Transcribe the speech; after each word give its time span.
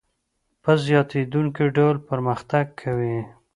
په 0.63 0.71
زیاتېدونکي 0.85 1.65
ډول 1.77 1.95
پرمختګ 2.09 2.65
کوي 2.81 3.17